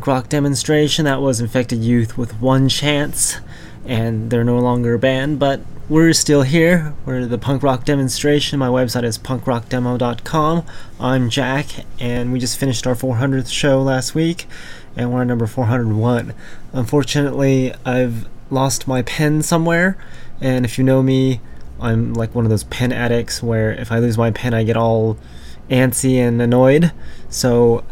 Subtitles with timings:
[0.00, 1.04] punk rock demonstration.
[1.04, 3.36] That was Infected Youth with One Chance,
[3.84, 6.94] and they're no longer a band, but we're still here.
[7.04, 8.58] We're the punk rock demonstration.
[8.58, 10.64] My website is punkrockdemo.com.
[10.98, 11.66] I'm Jack,
[11.98, 14.46] and we just finished our 400th show last week,
[14.96, 16.32] and we're on number 401.
[16.72, 19.98] Unfortunately, I've lost my pen somewhere,
[20.40, 21.42] and if you know me,
[21.78, 24.78] I'm like one of those pen addicts where if I lose my pen, I get
[24.78, 25.18] all
[25.68, 26.90] antsy and annoyed.
[27.28, 27.84] So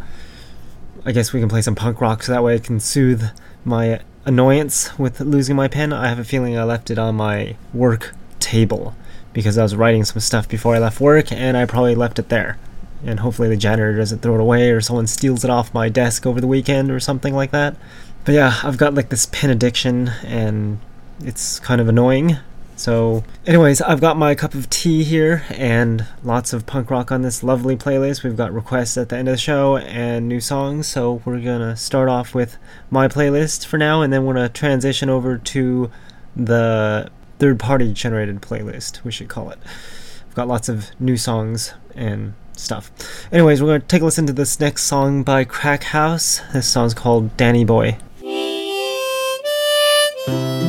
[1.09, 3.23] I guess we can play some punk rock so that way I can soothe
[3.65, 5.91] my annoyance with losing my pen.
[5.91, 8.93] I have a feeling I left it on my work table
[9.33, 12.29] because I was writing some stuff before I left work and I probably left it
[12.29, 12.59] there.
[13.03, 16.27] And hopefully the janitor doesn't throw it away or someone steals it off my desk
[16.27, 17.75] over the weekend or something like that.
[18.23, 20.79] But yeah, I've got like this pen addiction and
[21.21, 22.37] it's kind of annoying.
[22.79, 27.23] So, anyways, I've got my cup of tea here and lots of punk rock on
[27.23, 28.23] this lovely playlist.
[28.23, 30.87] We've got requests at the end of the show and new songs.
[30.87, 32.55] So, we're gonna start off with
[32.89, 35.91] my playlist for now, and then we're gonna transition over to
[36.37, 39.59] the third party generated playlist, we should call it.
[40.29, 42.93] I've got lots of new songs and stuff.
[43.29, 46.39] Anyways, we're gonna take a listen to this next song by Crack House.
[46.53, 47.97] This song's called Danny Boy.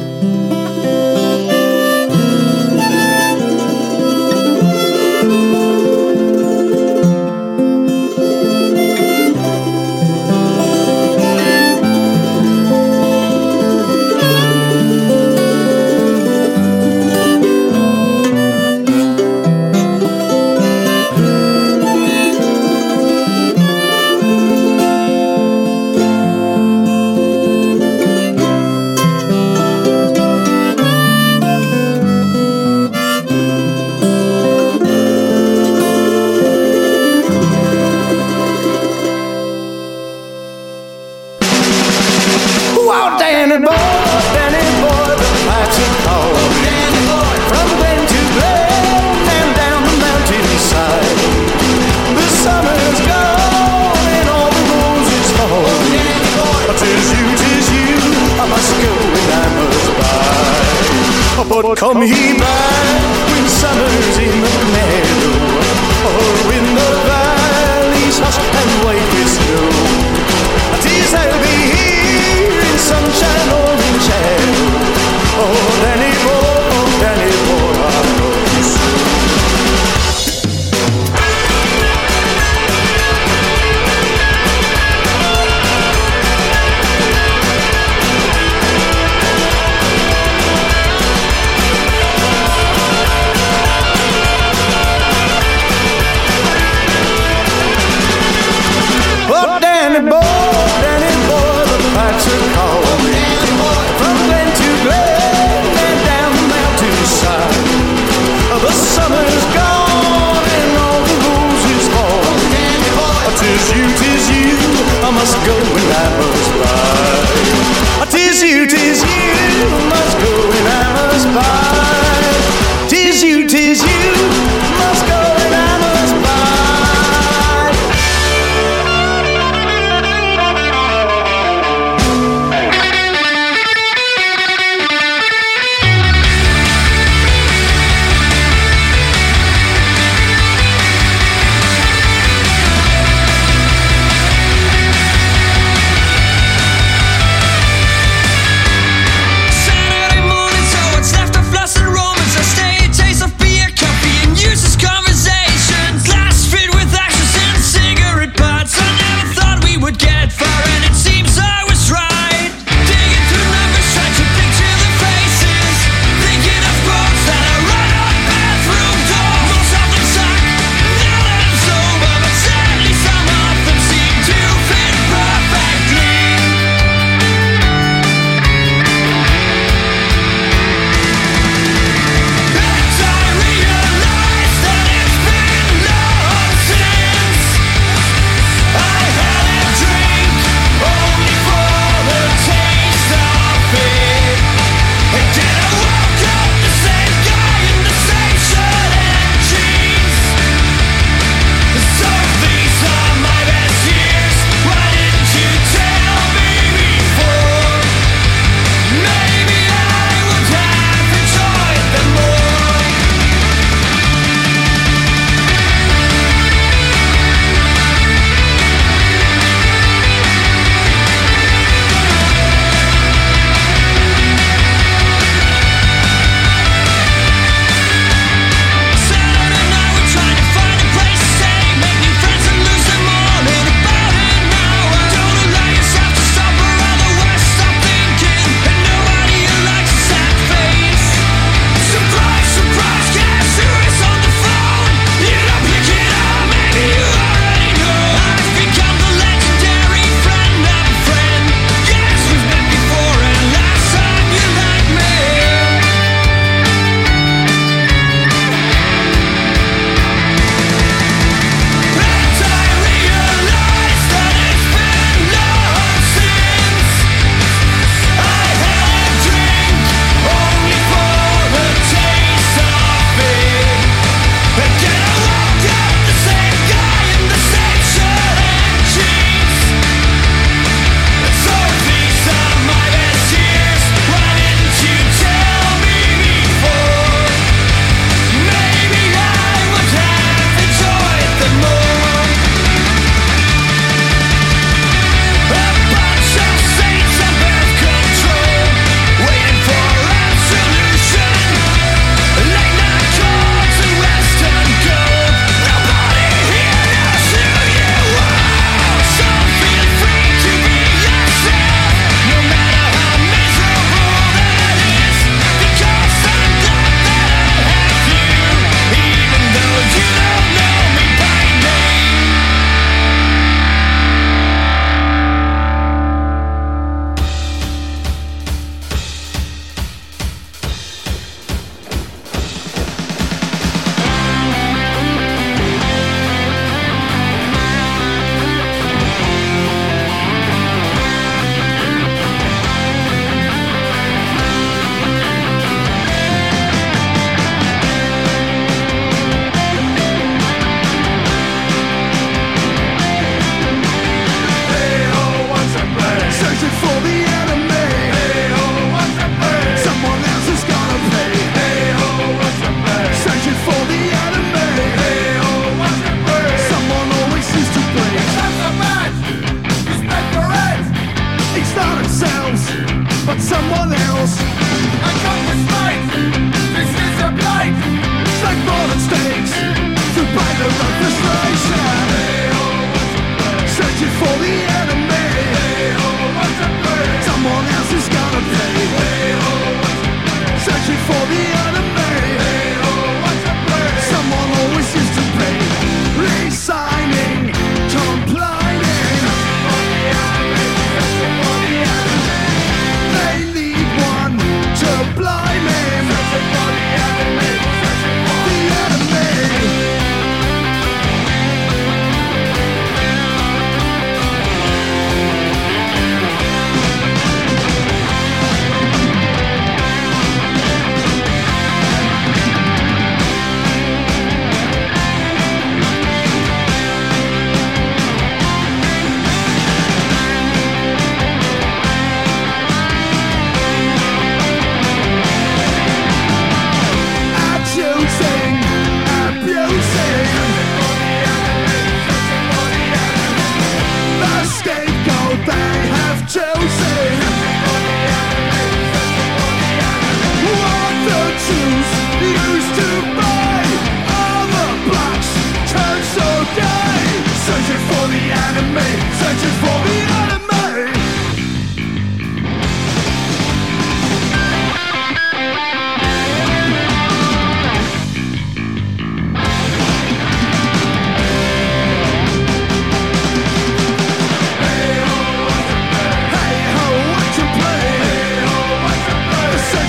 [61.80, 62.79] come he back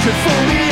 [0.02, 0.71] For the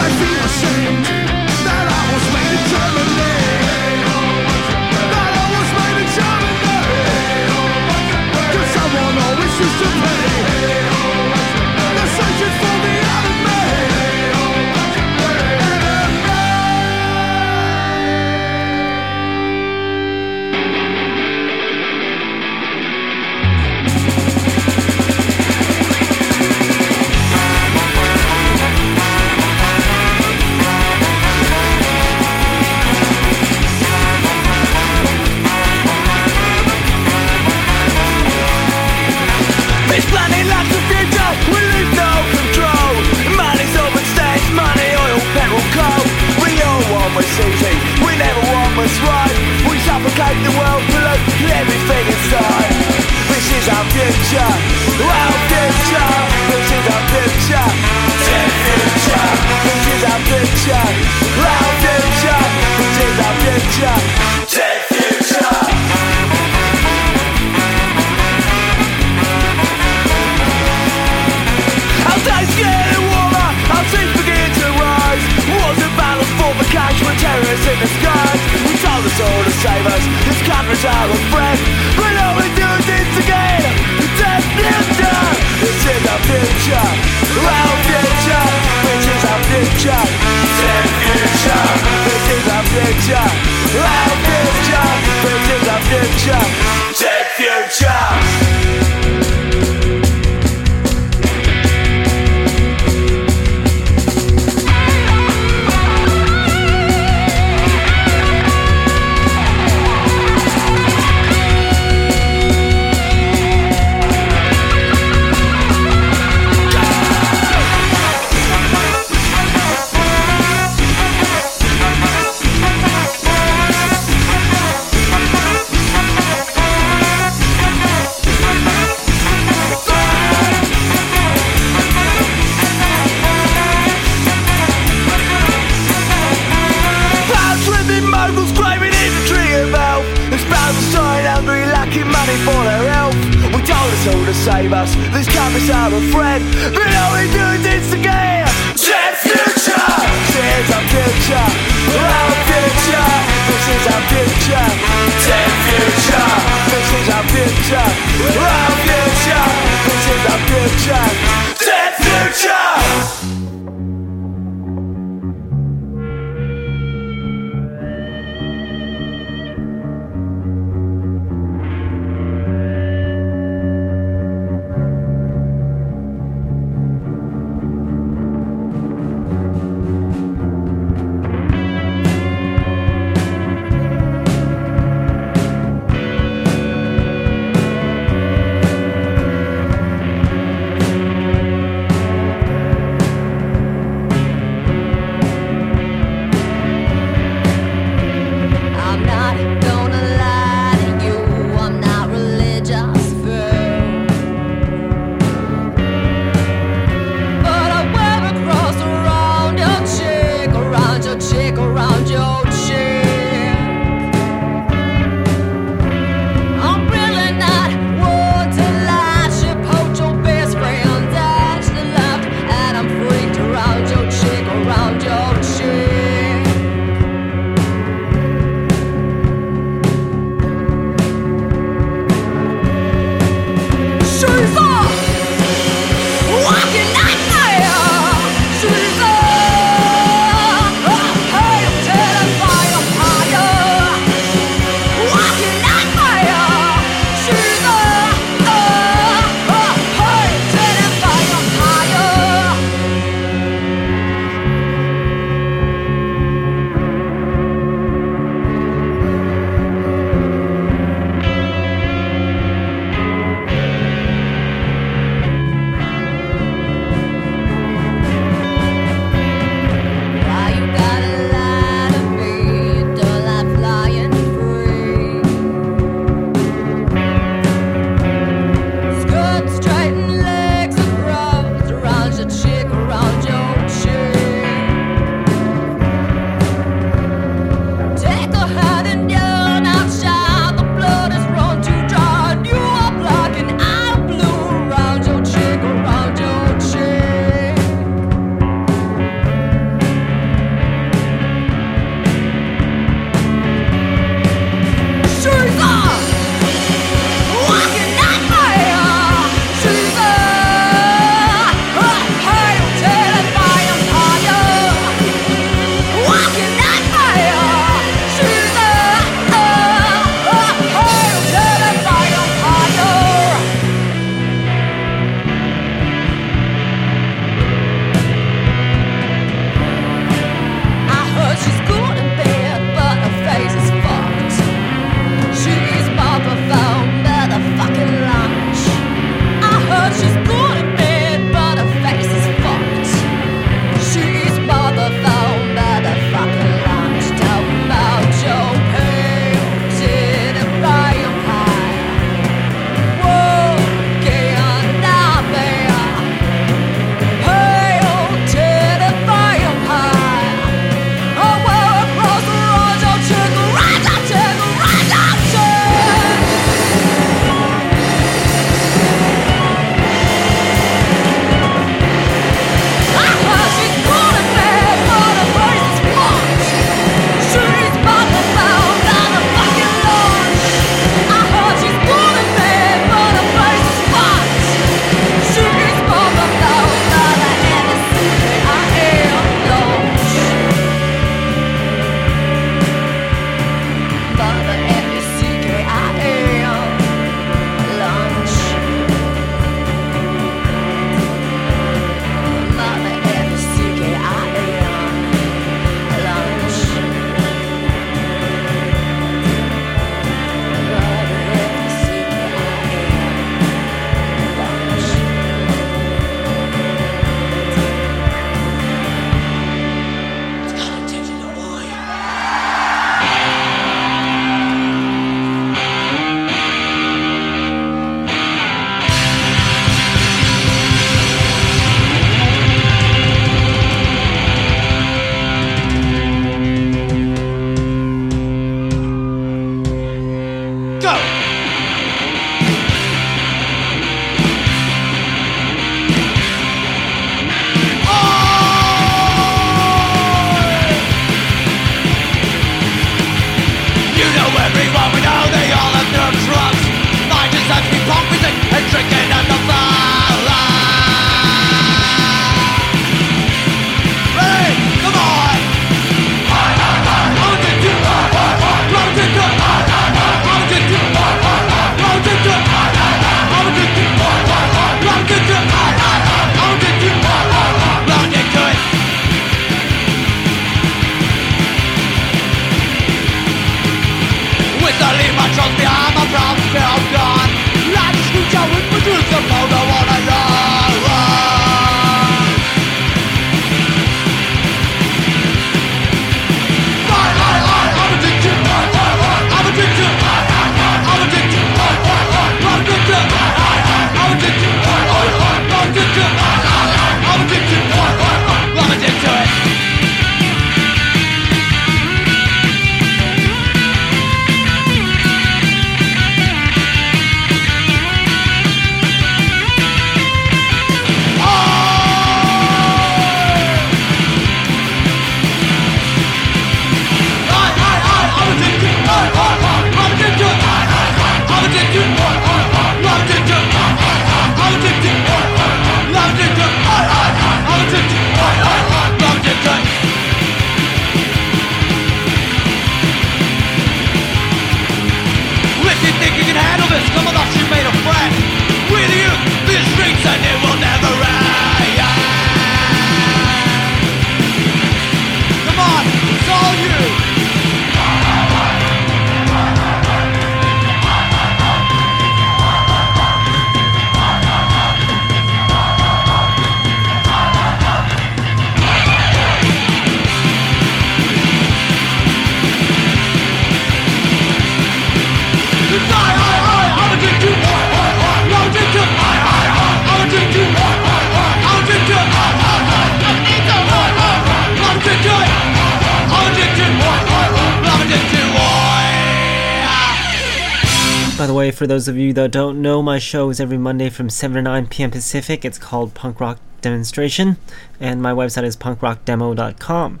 [591.62, 594.42] for those of you that don't know, my show is every Monday from 7 to
[594.42, 594.90] 9 p.m.
[594.90, 595.44] Pacific.
[595.44, 597.36] It's called Punk Rock Demonstration,
[597.78, 600.00] and my website is punkrockdemo.com.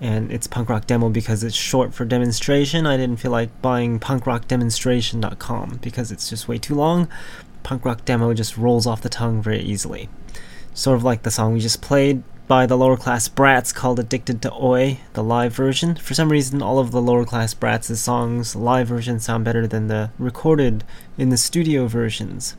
[0.00, 2.86] And it's punk rock demo because it's short for demonstration.
[2.86, 7.08] I didn't feel like buying punkrockdemonstration.com because it's just way too long.
[7.62, 10.08] Punk rock demo just rolls off the tongue very easily.
[10.72, 14.40] Sort of like the song we just played, by the lower class brats called Addicted
[14.42, 15.96] to Oi, the live version.
[15.96, 19.88] For some reason, all of the lower class brats' songs, live versions, sound better than
[19.88, 20.84] the recorded
[21.18, 22.56] in the studio versions.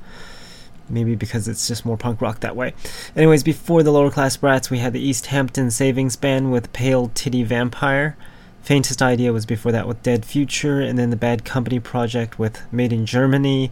[0.89, 2.73] Maybe because it's just more punk rock that way.
[3.15, 7.12] Anyways, before the lower class brats, we had the East Hampton Savings Band with Pale
[7.13, 8.17] Titty Vampire.
[8.63, 12.62] Faintest Idea was before that with Dead Future, and then the Bad Company Project with
[12.73, 13.71] Made in Germany,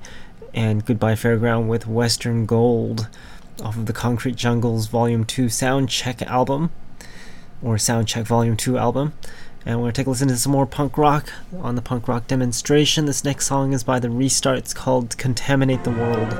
[0.53, 3.09] and Goodbye Fairground with Western Gold
[3.61, 6.71] off of the Concrete Jungles Volume 2 Soundcheck album,
[7.61, 9.13] or Soundcheck Volume 2 album.
[9.65, 12.07] And we're going to take a listen to some more punk rock on the punk
[12.07, 13.05] rock demonstration.
[13.05, 14.59] This next song is by The Restart.
[14.59, 16.33] It's called Contaminate the World.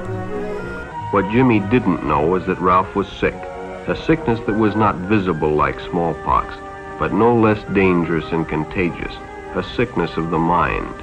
[1.11, 5.51] What Jimmy didn't know was that Ralph was sick, a sickness that was not visible
[5.51, 6.55] like smallpox,
[6.99, 9.13] but no less dangerous and contagious,
[9.55, 10.93] a sickness of the mind.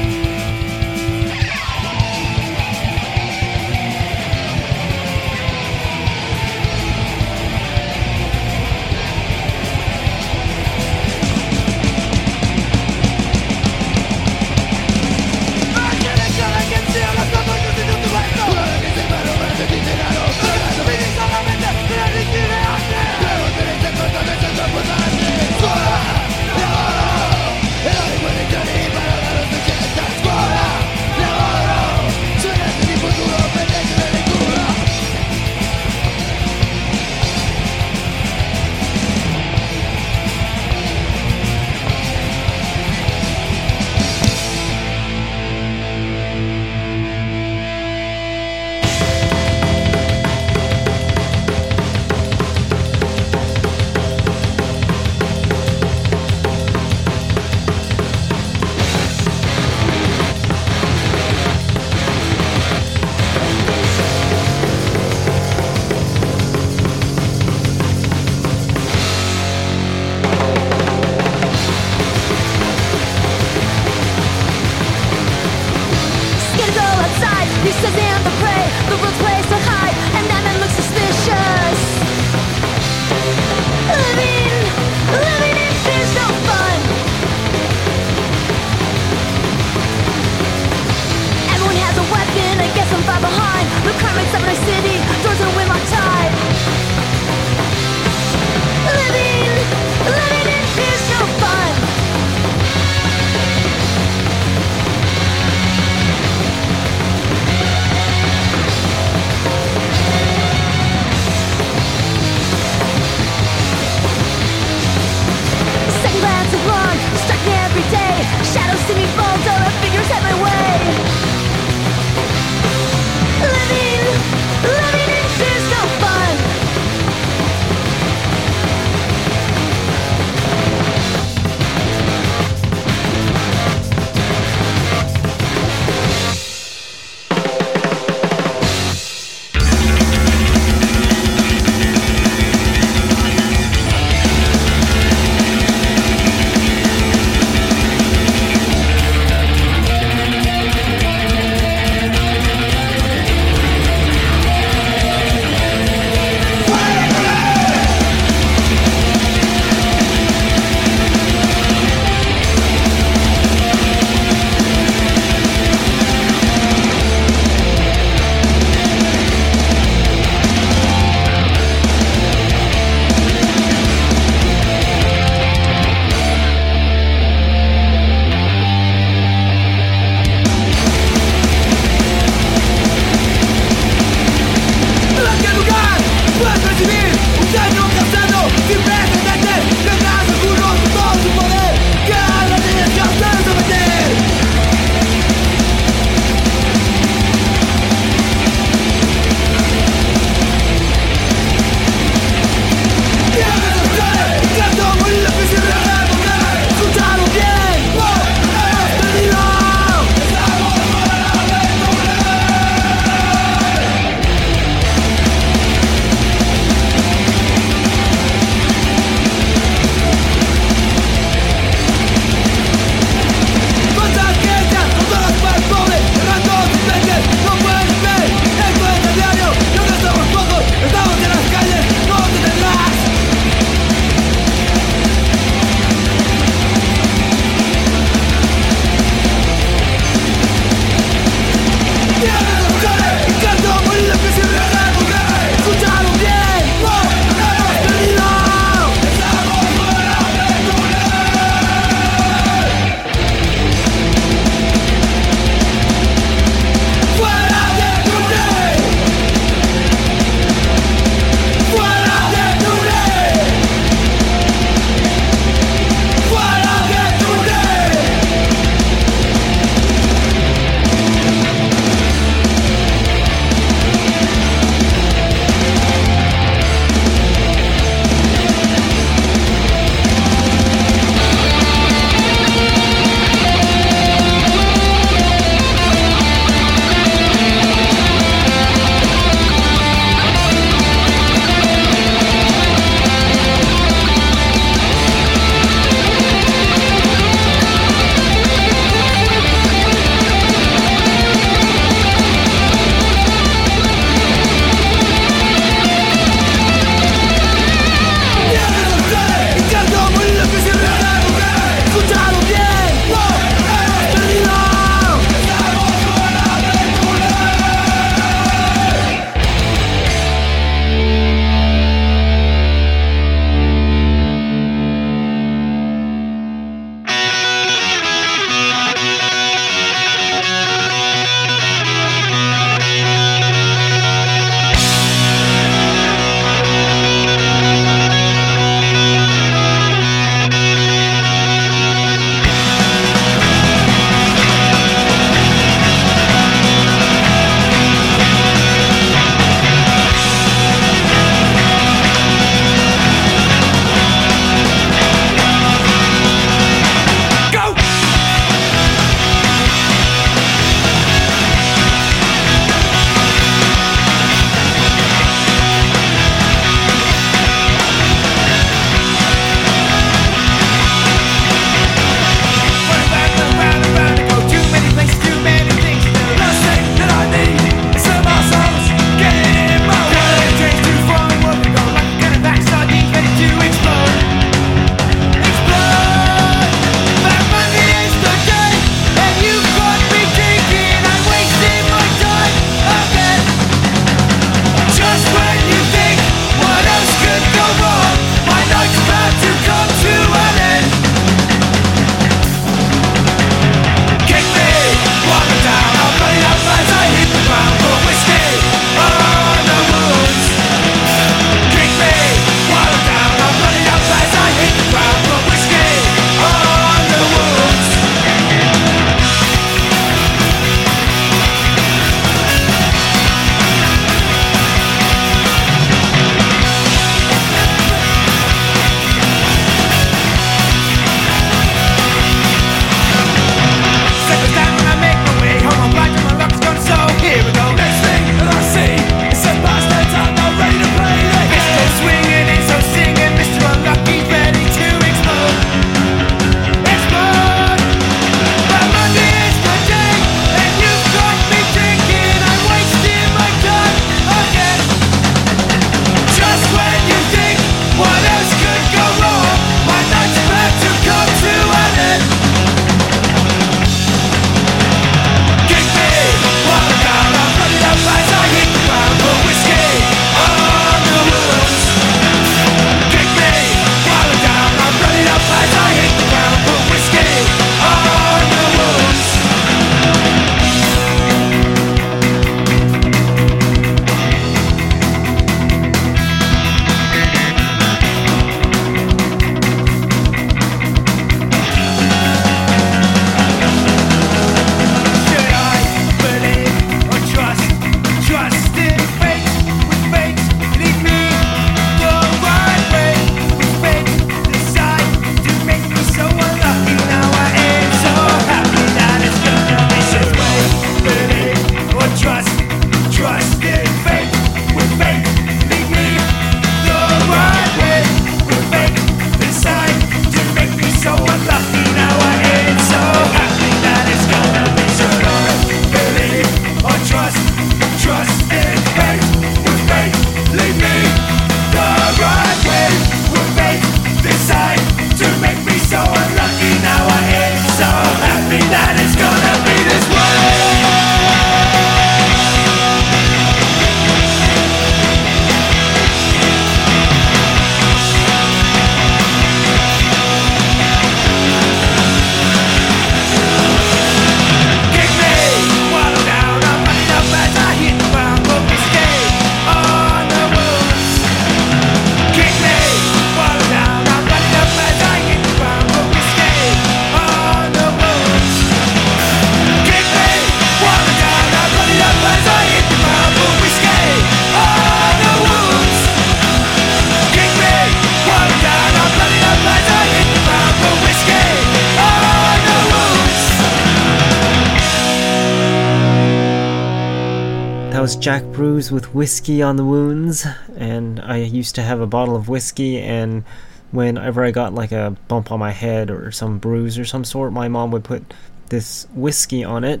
[588.78, 593.42] with whiskey on the wounds, and I used to have a bottle of whiskey, and
[593.90, 597.52] whenever I got like a bump on my head or some bruise or some sort,
[597.52, 598.22] my mom would put
[598.68, 600.00] this whiskey on it,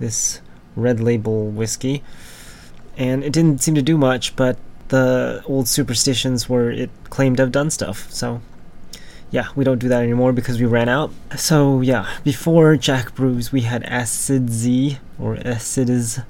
[0.00, 0.40] this
[0.74, 2.02] red label whiskey,
[2.96, 7.44] and it didn't seem to do much, but the old superstitions were it claimed to
[7.44, 8.40] have done stuff, so
[9.30, 11.10] yeah, we don't do that anymore because we ran out.
[11.36, 16.20] So yeah, before Jack Brews, we had Acid Z or Acid Is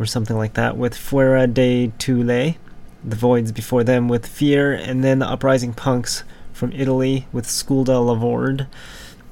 [0.00, 2.56] or something like that, with Fuera de Tule,
[3.04, 8.04] the Voids before them with Fear, and then the Uprising Punks from Italy with Skulda
[8.04, 8.66] Lavord,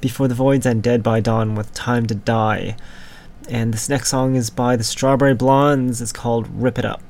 [0.00, 2.76] before the Voids and Dead by Dawn with Time to Die.
[3.48, 7.02] And this next song is by the Strawberry Blondes, it's called Rip It Up.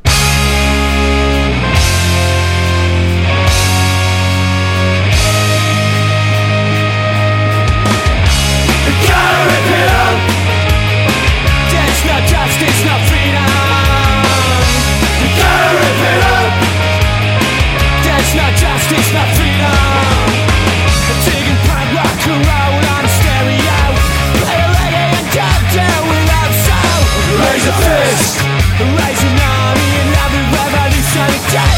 [31.08, 31.77] Shut it down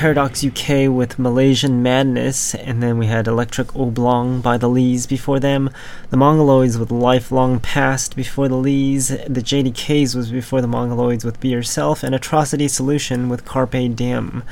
[0.00, 5.38] Paradox UK with Malaysian Madness, and then we had Electric Oblong by the Lees before
[5.38, 5.68] them,
[6.08, 11.38] the Mongoloids with Lifelong Past before the Lees, the JDKs was before the Mongoloids with
[11.38, 14.42] Be Yourself, and Atrocity Solution with Carpe Diem.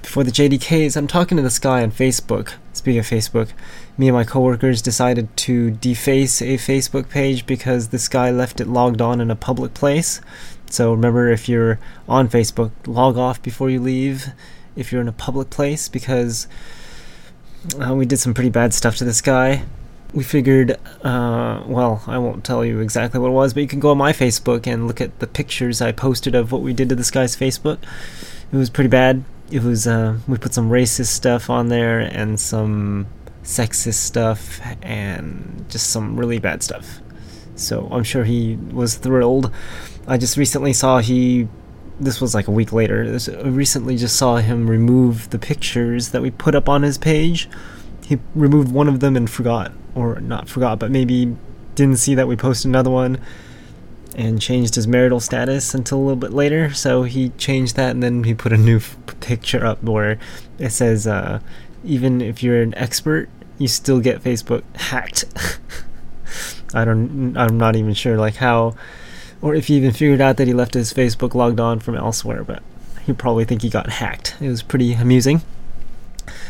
[0.00, 2.54] Before the JDKs, I'm talking to this guy on Facebook.
[2.72, 3.50] Speaking of Facebook,
[3.98, 8.66] me and my coworkers decided to deface a Facebook page because this guy left it
[8.66, 10.22] logged on in a public place.
[10.70, 11.78] So remember, if you're
[12.08, 14.32] on Facebook, log off before you leave.
[14.76, 16.46] If you're in a public place, because
[17.80, 19.64] uh, we did some pretty bad stuff to this guy.
[20.12, 23.80] We figured, uh, well, I won't tell you exactly what it was, but you can
[23.80, 26.88] go on my Facebook and look at the pictures I posted of what we did
[26.88, 27.78] to this guy's Facebook.
[28.52, 29.24] It was pretty bad.
[29.52, 33.06] It was, uh, we put some racist stuff on there and some
[33.44, 37.00] sexist stuff and just some really bad stuff.
[37.54, 39.52] So I'm sure he was thrilled.
[40.06, 41.46] I just recently saw he.
[42.00, 43.10] This was like a week later.
[43.10, 46.98] This, I recently just saw him remove the pictures that we put up on his
[46.98, 47.48] page.
[48.04, 51.36] He removed one of them and forgot, or not forgot, but maybe
[51.74, 53.18] didn't see that we posted another one
[54.16, 56.72] and changed his marital status until a little bit later.
[56.74, 60.18] So he changed that and then he put a new f- picture up where
[60.58, 61.40] it says, uh,
[61.84, 63.28] even if you're an expert,
[63.58, 65.24] you still get Facebook hacked.
[66.74, 67.36] I don't.
[67.36, 68.74] I'm not even sure like how,
[69.42, 72.44] or if he even figured out that he left his Facebook logged on from elsewhere,
[72.44, 72.62] but
[73.06, 74.36] he probably think he got hacked.
[74.40, 75.42] It was pretty amusing.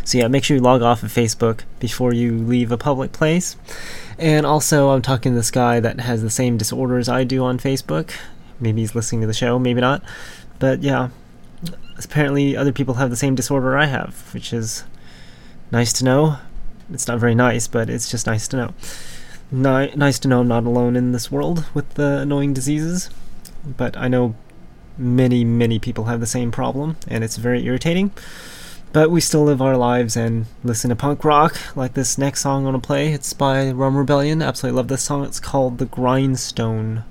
[0.05, 3.57] So yeah, make sure you log off of Facebook before you leave a public place.
[4.18, 7.59] And also, I'm talking to this guy that has the same disorders I do on
[7.59, 8.12] Facebook.
[8.59, 10.03] Maybe he's listening to the show, maybe not.
[10.59, 11.09] But yeah,
[12.03, 14.84] apparently other people have the same disorder I have, which is
[15.70, 16.36] nice to know.
[16.93, 18.74] It's not very nice, but it's just nice to know.
[19.53, 23.11] Ni- nice to know I'm not alone in this world with the annoying diseases,
[23.65, 24.35] but I know
[24.97, 28.13] many, many people have the same problem, and it's very irritating.
[28.93, 32.67] But we still live our lives and listen to punk rock, like this next song
[32.67, 33.13] I'm gonna play.
[33.13, 34.43] It's by Rum Rebellion.
[34.43, 35.25] Absolutely love this song.
[35.25, 37.05] It's called The Grindstone.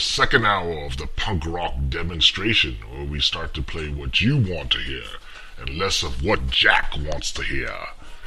[0.00, 4.70] Second hour of the punk rock demonstration, where we start to play what you want
[4.72, 5.04] to hear
[5.58, 7.74] and less of what Jack wants to hear.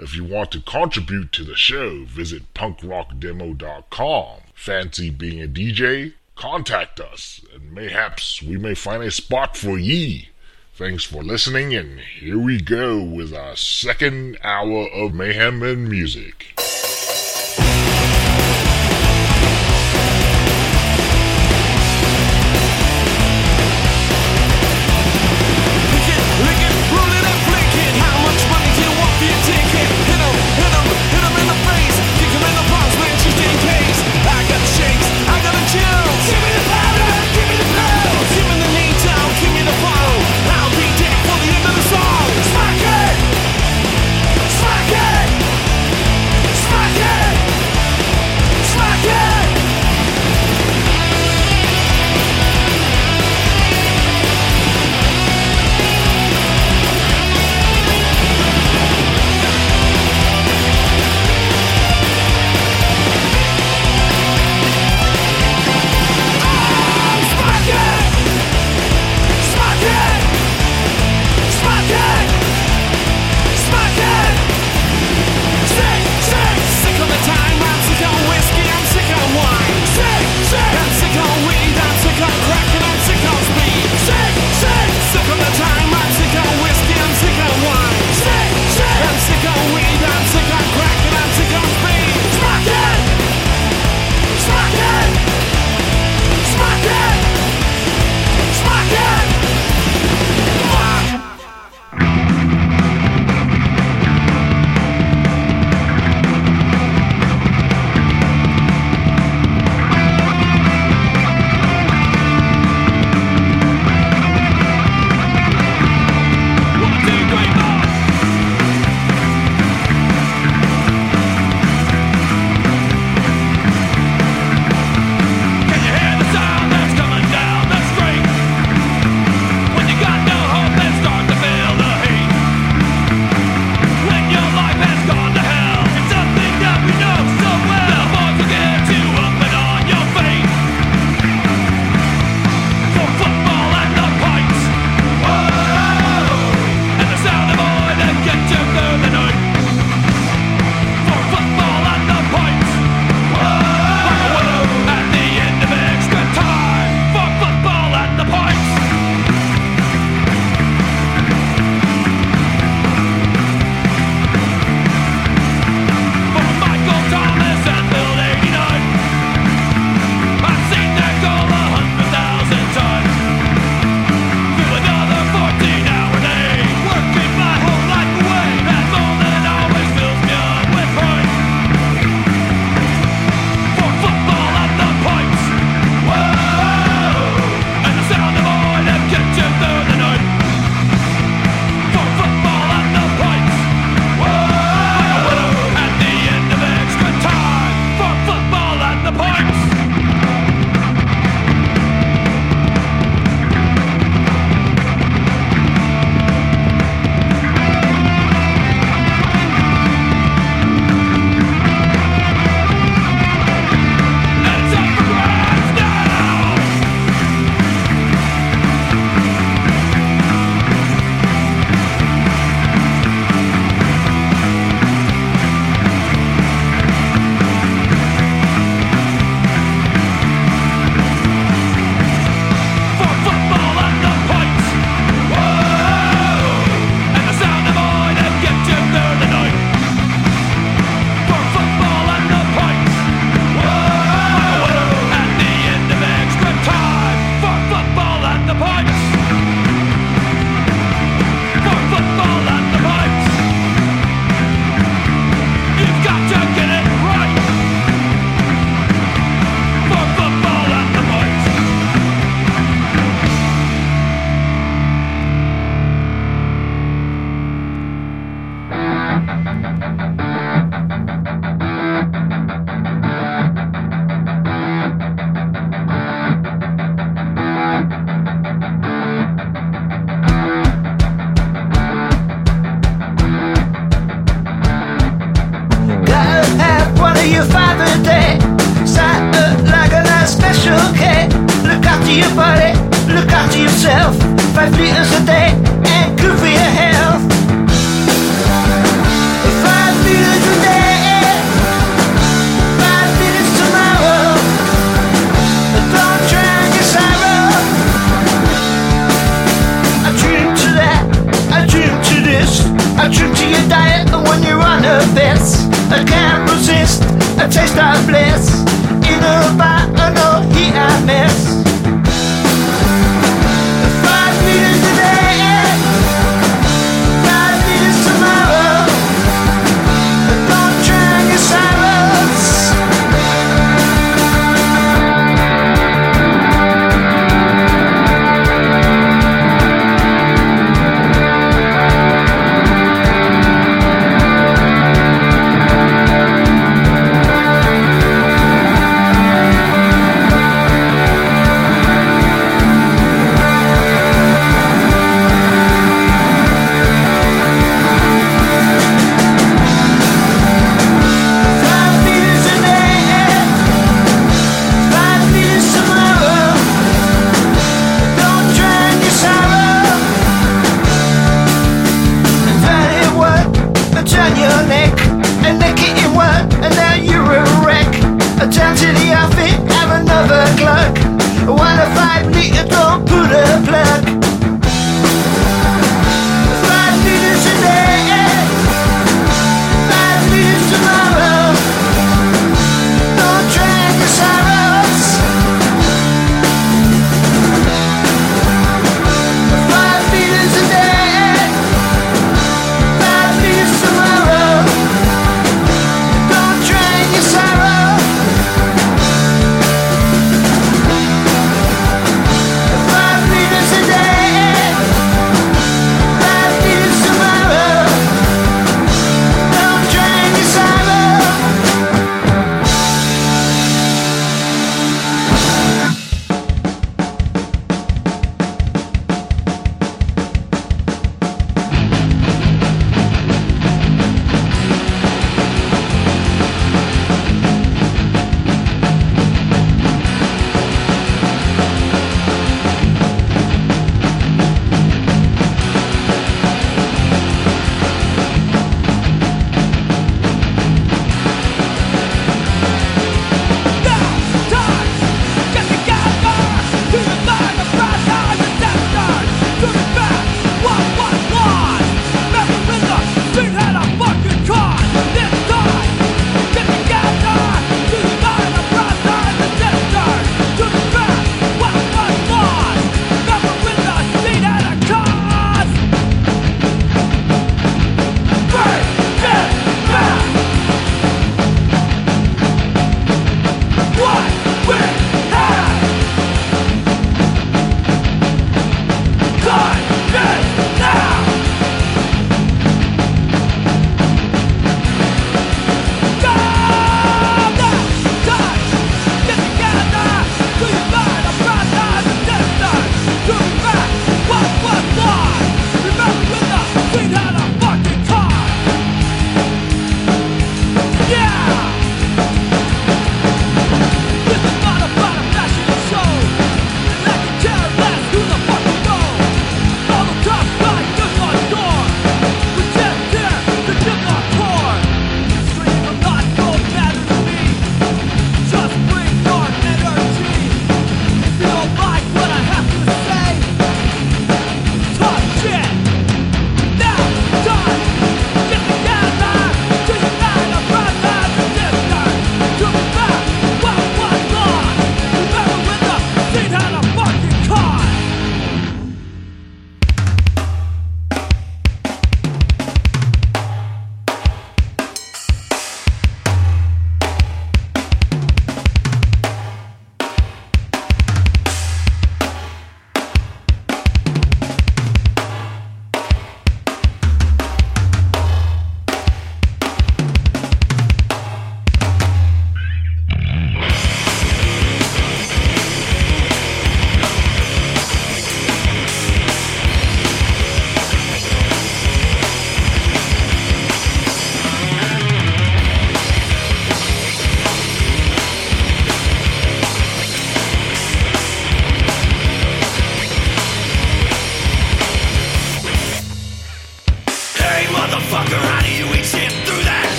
[0.00, 4.40] If you want to contribute to the show, visit punkrockdemo.com.
[4.54, 6.14] Fancy being a DJ?
[6.36, 10.28] Contact us, and mayhaps we may find a spot for ye.
[10.74, 16.54] Thanks for listening, and here we go with our second hour of mayhem and music.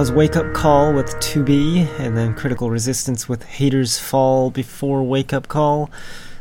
[0.00, 5.34] Was Wake Up Call with 2B, and then Critical Resistance with Haters Fall before Wake
[5.34, 5.90] Up Call.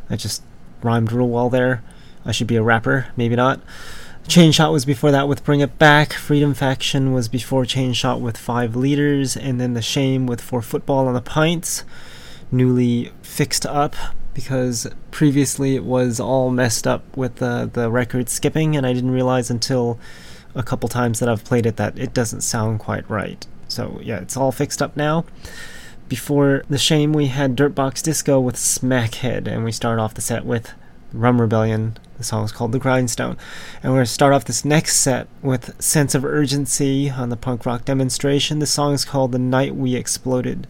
[0.07, 0.44] That just
[0.81, 1.84] rhymed real well there.
[2.23, 3.60] I should be a rapper, maybe not.
[4.30, 6.14] Chain Shot was before that with Bring It Back.
[6.14, 10.61] Freedom Faction was before Chain Shot with Five Leaders, and then The Shame with For
[10.61, 11.84] Football on the Pints.
[12.53, 13.94] Newly fixed up
[14.34, 19.11] because previously it was all messed up with the, the record skipping, and I didn't
[19.11, 19.99] realize until
[20.60, 23.48] a couple times that I've played it that it doesn't sound quite right.
[23.69, 25.26] So yeah, it's all fixed up now.
[26.10, 30.44] Before the shame, we had Dirtbox Disco with Smackhead, and we start off the set
[30.44, 30.73] with
[31.14, 31.98] Rum Rebellion.
[32.18, 33.38] The song is called The Grindstone.
[33.81, 37.38] And we're going to start off this next set with Sense of Urgency on the
[37.38, 38.60] punk rock demonstration.
[38.60, 40.68] The song is called The Night We Exploded.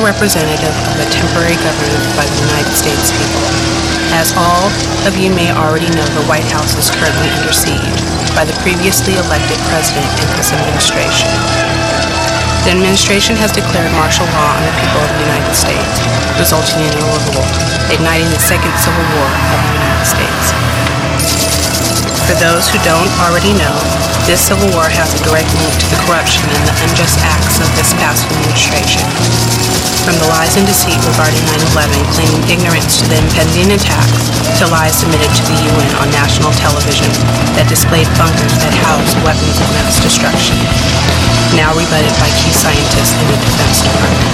[0.00, 3.44] Representative of a temporary government by the United States people.
[4.16, 4.72] As all
[5.04, 8.00] of you may already know, the White House is currently under siege
[8.32, 11.28] by the previously elected president and his administration.
[12.64, 15.96] The administration has declared martial law on the people of the United States,
[16.40, 17.04] resulting in a
[17.36, 17.46] war,
[17.92, 20.44] igniting the Second Civil War of the United States.
[22.24, 23.76] For those who don't already know,
[24.24, 27.68] this civil war has a direct link to the corruption and the unjust acts of
[27.76, 29.89] this past administration.
[30.04, 31.44] From the lies and deceit regarding
[31.76, 36.50] 9-11, claiming ignorance to the impending attacks, to lies submitted to the UN on national
[36.56, 37.06] television
[37.54, 40.56] that displayed bunkers that housed weapons of mass destruction,
[41.52, 44.32] now rebutted by key scientists in the Defense Department.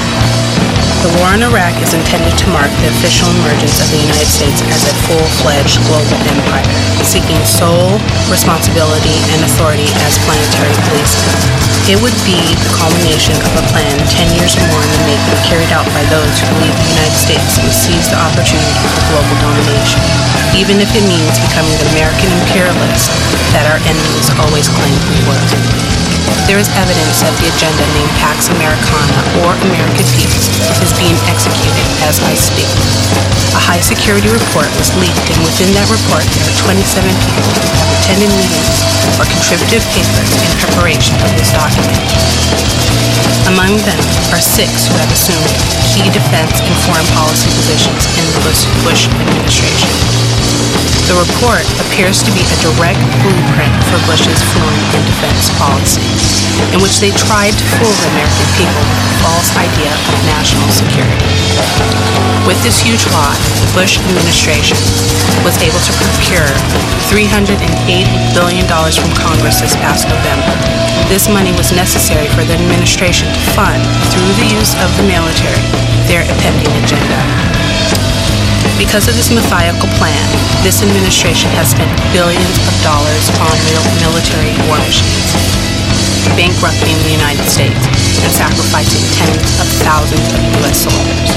[1.02, 4.62] The war in Iraq is intended to mark the official emergence of the United States
[4.70, 6.66] as a full-fledged global empire,
[7.02, 7.98] seeking sole
[8.30, 11.65] responsibility and authority as planetary policeman.
[11.86, 15.38] It would be the culmination of a plan 10 years or more in the making
[15.46, 19.38] carried out by those who believe the United States will seize the opportunity for global
[19.38, 20.02] domination,
[20.58, 23.06] even if it means becoming the American imperialists
[23.54, 25.95] that our enemies always claimed we were.
[26.46, 30.46] There is evidence that the agenda named Pax Americana or American Peace
[30.78, 32.70] is being executed as I speak.
[33.58, 37.66] A high security report was leaked, and within that report, there are 27 people who
[37.66, 38.78] have attended meetings
[39.18, 41.98] or contributed papers in preparation of this document.
[43.50, 43.98] Among them
[44.30, 45.50] are six who have assumed
[45.90, 48.42] key defense and foreign policy positions in the
[48.86, 49.90] Bush administration.
[51.06, 56.02] The report appears to be a direct blueprint for Bush's foreign and defense policy,
[56.72, 60.68] in which they tried to fool the American people with a false idea of national
[60.70, 61.30] security.
[62.46, 64.78] With this huge lie, the Bush administration
[65.42, 66.46] was able to procure
[67.10, 67.58] $380
[68.38, 70.54] billion from Congress this past November.
[71.10, 73.82] This money was necessary for the administration to fund,
[74.14, 75.62] through the use of the military,
[76.06, 77.18] their impending agenda.
[78.78, 80.20] Because of this methodical plan,
[80.62, 85.32] this administration has spent billions of dollars on mil- military war machines,
[86.34, 87.78] bankrupting the United States
[88.24, 90.88] and sacrificing tens of thousands of U.S.
[90.88, 91.30] soldiers.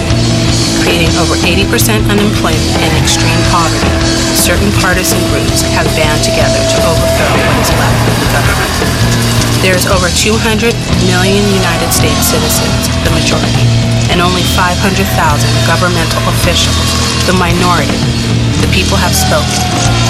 [0.81, 3.93] Creating over 80% unemployment and extreme poverty,
[4.33, 8.73] certain partisan groups have band together to overthrow what is left of the government.
[9.59, 10.71] There is over 200
[11.03, 13.67] million United States citizens, the majority,
[14.07, 15.03] and only 500,000
[15.67, 16.87] governmental officials,
[17.27, 17.99] the minority.
[18.63, 19.59] The people have spoken,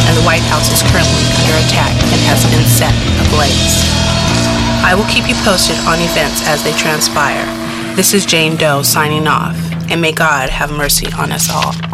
[0.05, 2.93] and the White House is currently under attack and has been set
[3.25, 4.18] ablaze.
[4.81, 7.45] I will keep you posted on events as they transpire.
[7.95, 9.55] This is Jane Doe signing off,
[9.91, 11.88] and may God have mercy on us all.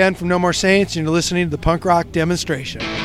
[0.00, 2.99] Ken from No More Saints, and you're listening to the punk rock demonstration.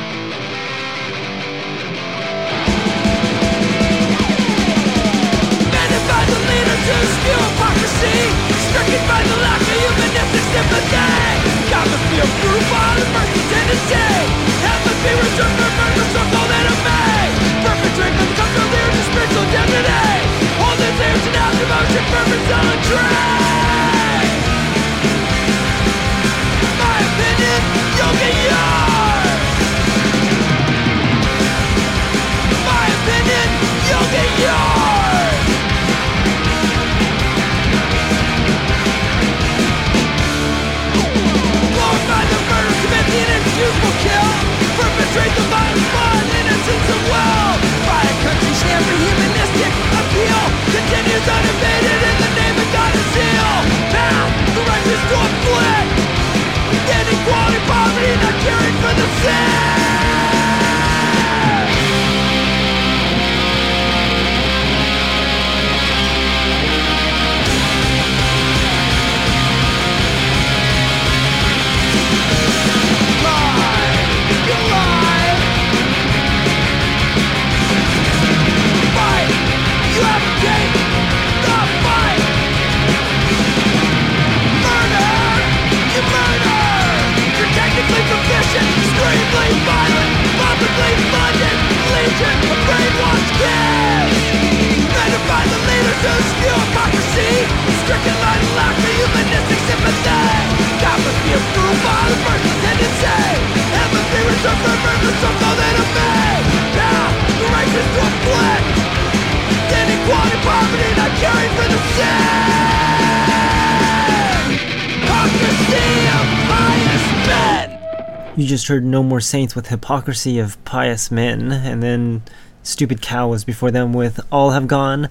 [118.69, 122.23] No More Saints with Hypocrisy of Pious Men, and then
[122.63, 125.07] Stupid Cow was before them with All Have Gone.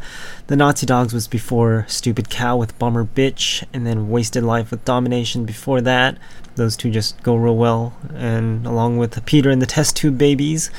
[0.48, 4.84] The Nazi Dogs was before Stupid Cow with Bummer Bitch, and then Wasted Life with
[4.84, 6.18] Domination before that.
[6.56, 7.94] Those two just go real well.
[8.12, 10.70] And along with Peter and the Test Tube Babies,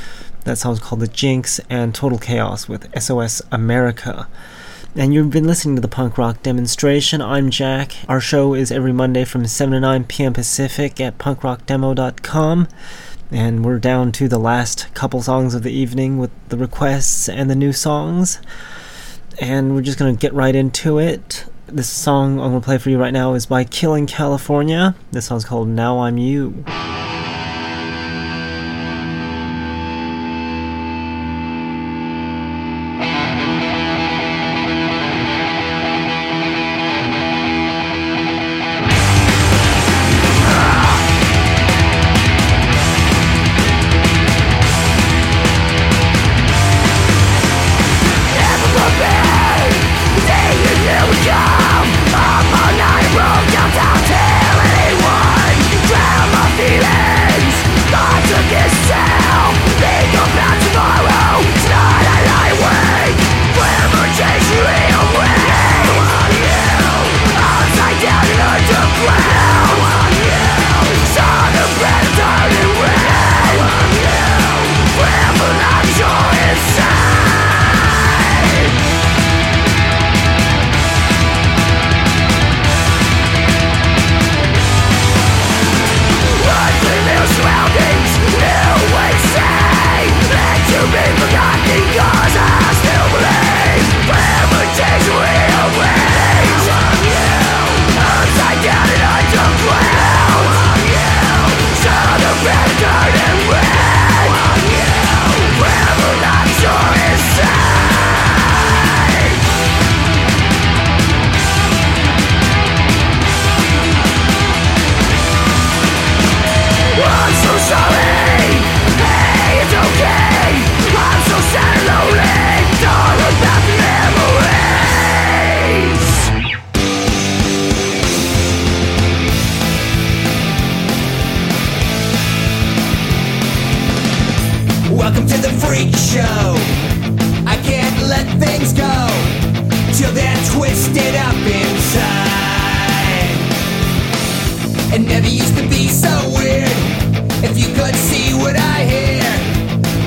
[0.44, 4.28] that song's called The Jinx, and Total Chaos with SOS America.
[4.98, 7.22] And you've been listening to the punk rock demonstration.
[7.22, 7.92] I'm Jack.
[8.08, 10.32] Our show is every Monday from 7 to 9 p.m.
[10.32, 12.70] Pacific at punkrockdemo.com.
[13.30, 17.50] And we're down to the last couple songs of the evening with the requests and
[17.50, 18.40] the new songs.
[19.42, 21.44] And we're just going to get right into it.
[21.66, 24.96] This song I'm going to play for you right now is by Killing California.
[25.12, 26.64] This song's called Now I'm You.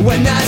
[0.09, 0.48] When the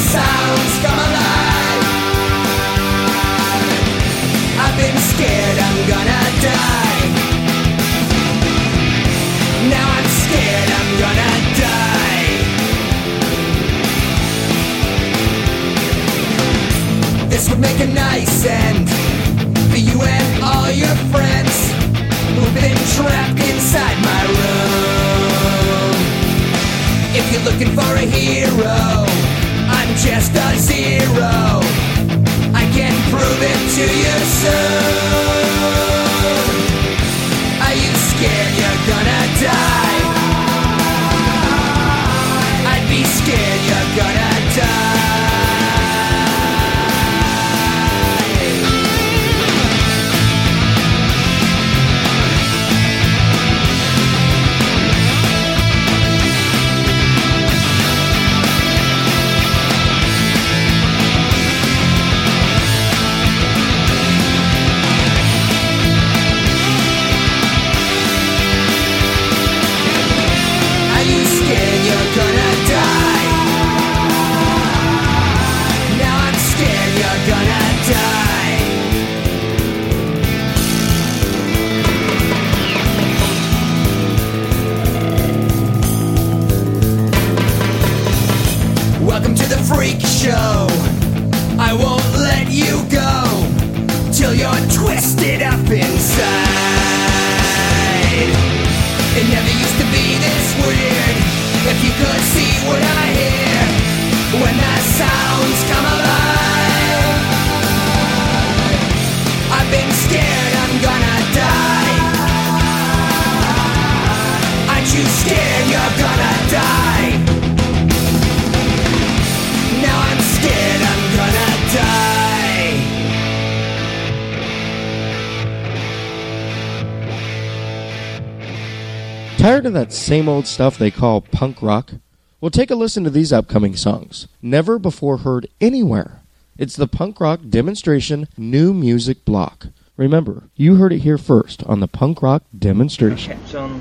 [129.81, 131.93] that same old stuff they call punk rock?
[132.39, 134.29] Well, take a listen to these upcoming songs.
[134.43, 136.21] Never before heard anywhere.
[136.59, 139.69] It's the punk rock demonstration new music block.
[139.97, 143.33] Remember, you heard it here first on the punk rock demonstration.
[143.33, 143.81] I kept on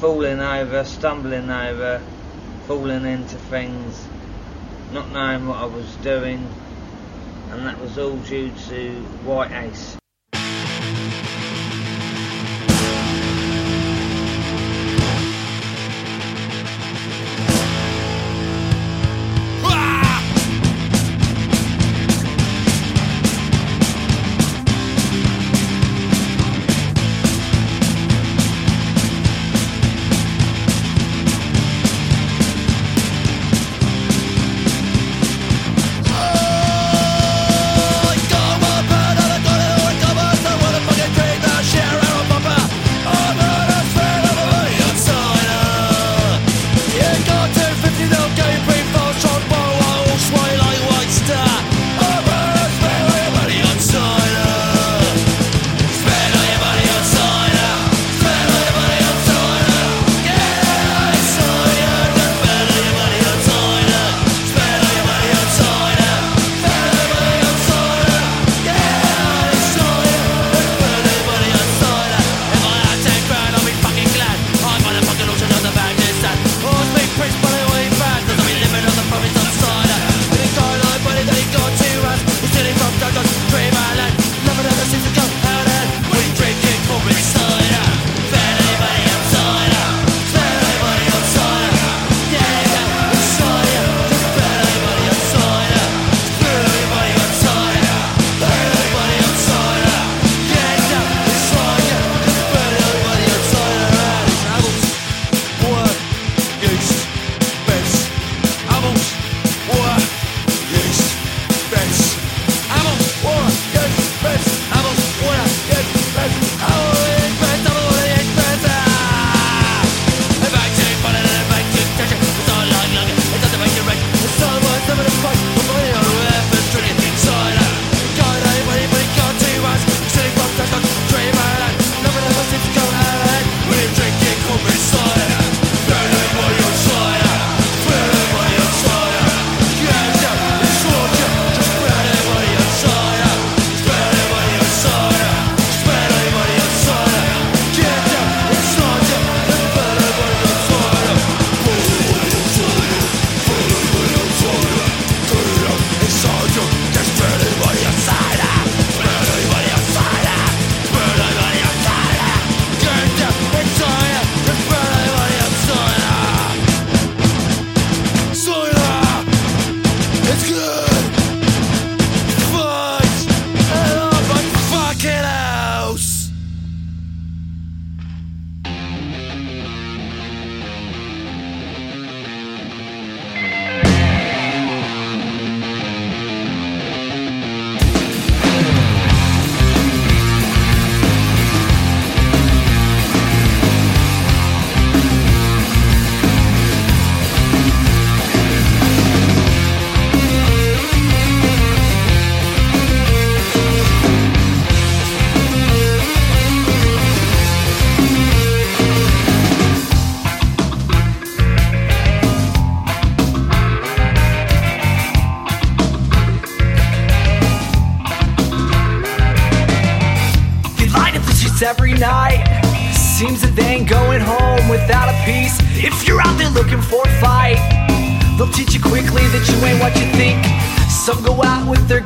[0.00, 2.02] falling over, stumbling over,
[2.66, 4.08] falling into things,
[4.92, 6.44] not knowing what I was doing,
[7.50, 8.90] and that was all due to
[9.22, 9.96] White Ace.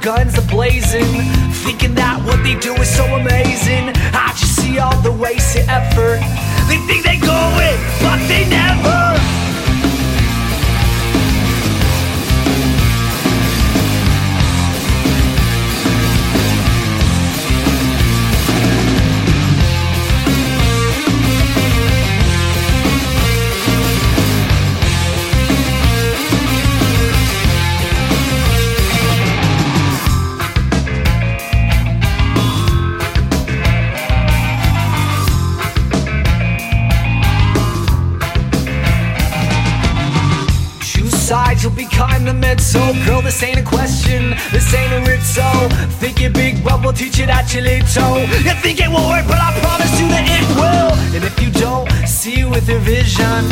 [0.09, 1.13] Guns ablazing,
[1.65, 3.88] thinking that what they do is so amazing.
[48.79, 50.93] Think it won't work, but I promise you that it will.
[51.15, 53.43] And if you don't see with your vision,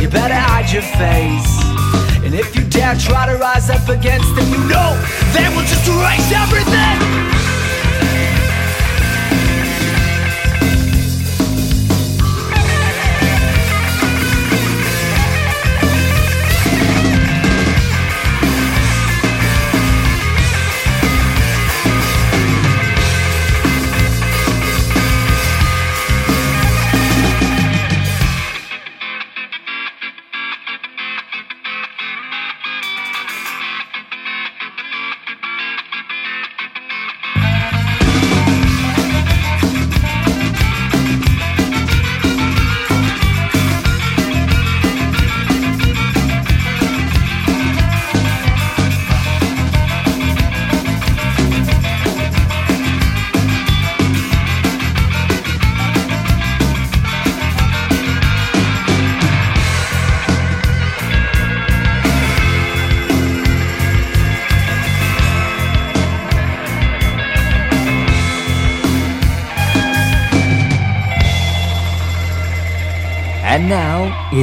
[0.00, 1.50] you better hide your face.
[2.24, 4.47] And if you dare try to rise up against them,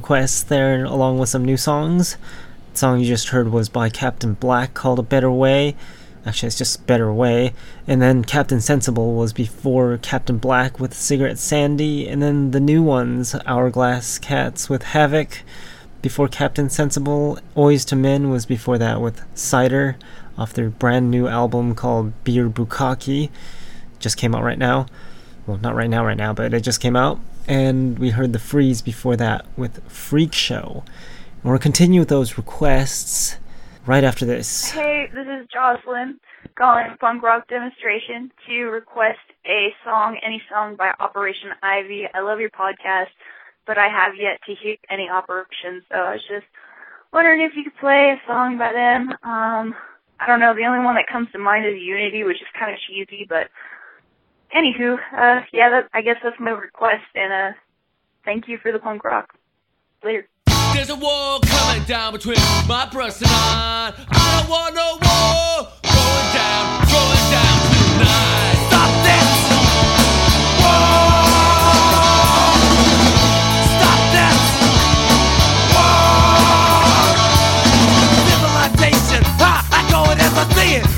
[0.00, 2.16] Requests there, along with some new songs.
[2.72, 5.76] The song you just heard was by Captain Black called A Better Way.
[6.24, 7.52] Actually, it's just Better Way.
[7.86, 12.08] And then Captain Sensible was before Captain Black with Cigarette Sandy.
[12.08, 15.42] And then the new ones, Hourglass Cats with Havoc
[16.00, 17.38] before Captain Sensible.
[17.54, 19.98] Oys to Men was before that with Cider
[20.38, 23.28] off their brand new album called Beer Bukaki.
[23.98, 24.86] Just came out right now.
[25.46, 27.20] Well, not right now, right now, but it just came out.
[27.50, 30.84] And we heard The Freeze before that with Freak Show.
[31.42, 33.38] And we'll continue with those requests
[33.84, 34.70] right after this.
[34.70, 36.20] Hey, this is Jocelyn
[36.54, 42.06] calling punk rock demonstration to request a song, any song by Operation Ivy.
[42.14, 43.10] I love your podcast,
[43.66, 46.46] but I have yet to hear any Operation, so I was just
[47.12, 49.10] wondering if you could play a song by them.
[49.24, 49.74] Um,
[50.20, 52.72] I don't know, the only one that comes to mind is Unity, which is kind
[52.72, 53.48] of cheesy, but
[54.54, 57.52] anywho, uh, yeah, that, I guess that's my request, and uh,
[58.24, 59.34] thank you for the punk rock.
[60.02, 60.26] Later.
[60.72, 60.96] There's a
[61.42, 63.30] coming down between my breast and.
[63.30, 63.92] I
[64.40, 68.56] don't want no war going down, going down tonight.
[68.68, 69.30] Stop this!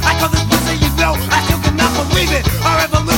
[0.04, 0.42] I call this
[0.82, 2.46] you know, I still cannot believe it.
[2.64, 3.11] Our evolution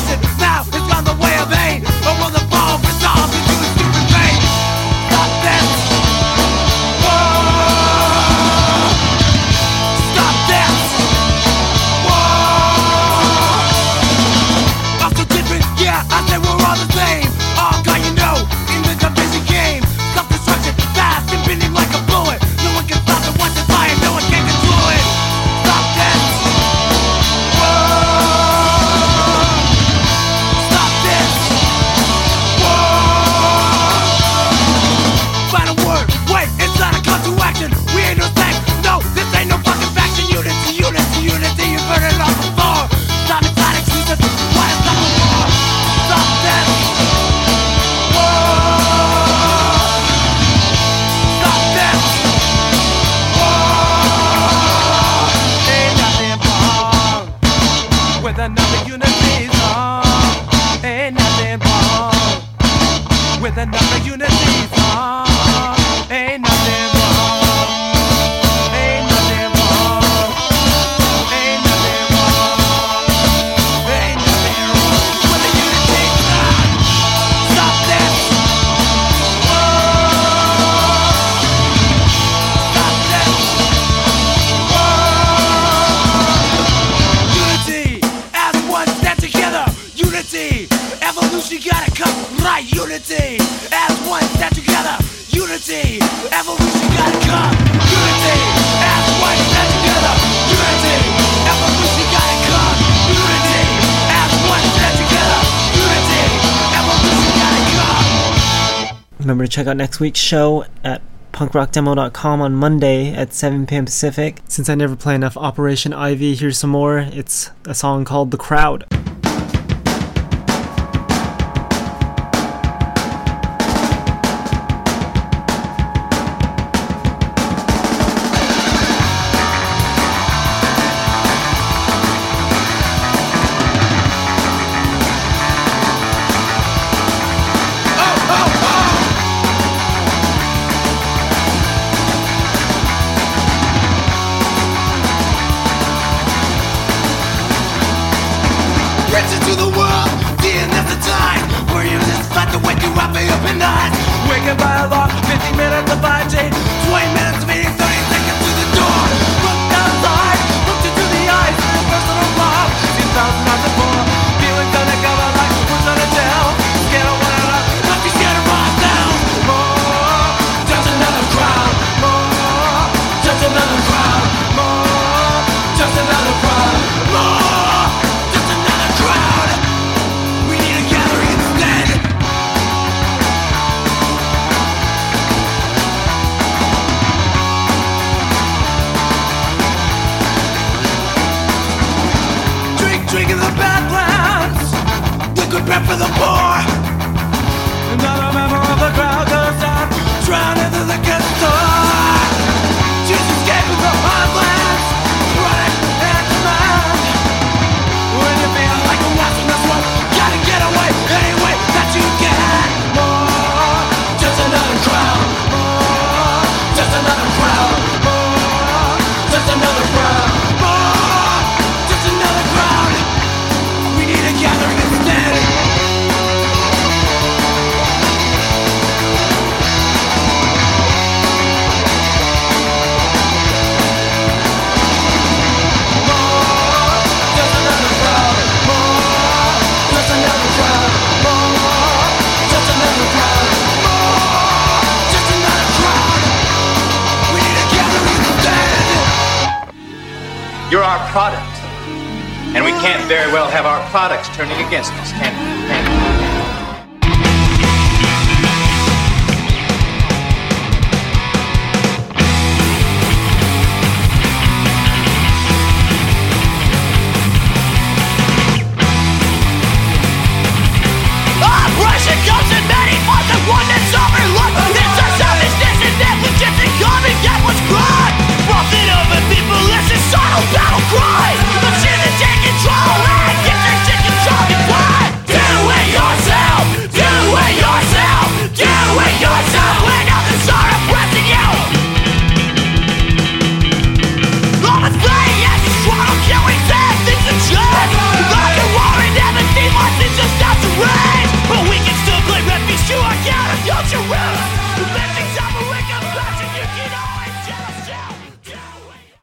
[109.35, 111.03] Remember to check out next week's show at
[111.33, 113.85] punkrockdemo.com on Monday at 7 p.m.
[113.85, 114.41] Pacific.
[114.47, 116.99] Since I never play enough Operation Ivy, here's some more.
[116.99, 118.85] It's a song called The Crowd.